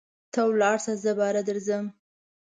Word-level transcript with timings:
ته 0.33 0.39
ولاړسه 0.49 0.93
زه 1.03 1.11
باره 1.19 1.41
درځم. 1.49 1.85